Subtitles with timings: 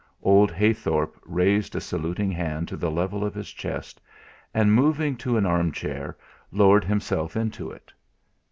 [0.23, 4.01] Old Heythorp raised a saluting hand to the level of his chest
[4.51, 6.17] and moving to an arm chair,
[6.51, 7.93] lowered himself into it.